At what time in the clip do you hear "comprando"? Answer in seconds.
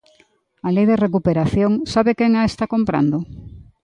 2.73-3.17